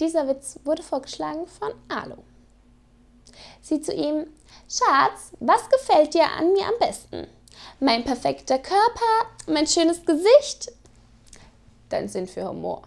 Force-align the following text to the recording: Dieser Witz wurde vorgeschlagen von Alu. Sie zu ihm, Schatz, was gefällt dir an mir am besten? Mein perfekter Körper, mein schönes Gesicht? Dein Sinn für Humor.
Dieser 0.00 0.26
Witz 0.28 0.58
wurde 0.64 0.82
vorgeschlagen 0.82 1.46
von 1.46 1.72
Alu. 1.88 2.16
Sie 3.60 3.80
zu 3.80 3.92
ihm, 3.92 4.26
Schatz, 4.68 5.32
was 5.40 5.68
gefällt 5.68 6.14
dir 6.14 6.28
an 6.30 6.52
mir 6.52 6.66
am 6.66 6.78
besten? 6.80 7.28
Mein 7.80 8.04
perfekter 8.04 8.58
Körper, 8.58 9.28
mein 9.46 9.66
schönes 9.66 10.04
Gesicht? 10.04 10.72
Dein 11.88 12.08
Sinn 12.08 12.26
für 12.26 12.48
Humor. 12.48 12.82